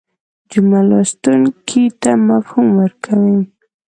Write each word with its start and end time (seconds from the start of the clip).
جمله 0.51 0.79
لوستونکي 0.89 1.83
ته 2.01 2.11
مفهوم 2.29 2.67
ورکوي. 2.79 3.37